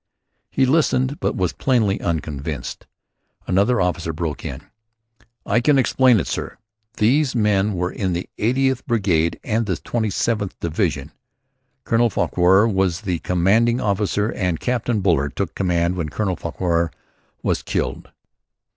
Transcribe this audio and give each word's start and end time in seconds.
He 0.49 0.65
listened 0.65 1.19
but 1.19 1.35
was 1.35 1.53
plainly 1.53 2.01
unconvinced. 2.01 2.87
Another 3.45 3.79
officer 3.79 4.11
broke 4.11 4.43
in: 4.43 4.61
"I 5.45 5.59
can 5.59 5.77
explain 5.77 6.19
it, 6.19 6.25
sir. 6.25 6.57
These 6.97 7.35
men 7.35 7.73
were 7.73 7.91
in 7.91 8.13
the 8.13 8.27
80th 8.39 8.83
Brigade 8.87 9.39
and 9.43 9.67
the 9.67 9.75
27th 9.75 10.53
Division. 10.59 11.11
Colonel 11.83 12.09
Farquhar 12.09 12.67
was 12.67 13.01
their 13.01 13.19
Commanding 13.19 13.79
Officer 13.79 14.29
and 14.29 14.59
Captain 14.59 15.01
Buller 15.01 15.29
took 15.29 15.53
command 15.53 15.95
when 15.95 16.09
Colonel 16.09 16.35
Farquhar 16.35 16.89
was 17.43 17.61
killed." 17.61 18.09